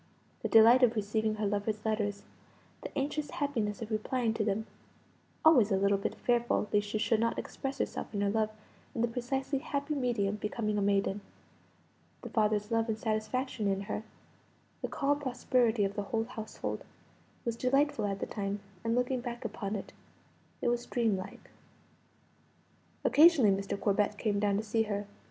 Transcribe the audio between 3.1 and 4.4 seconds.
happiness of replying